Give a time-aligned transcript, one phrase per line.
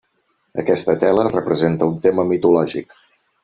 [0.63, 3.01] Aquesta tela representa un tema mitològic.